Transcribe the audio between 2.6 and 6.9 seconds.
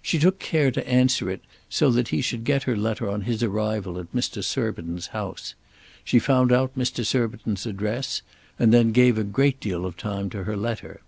her letter on his arrival at Mr. Surbiton's house. She found out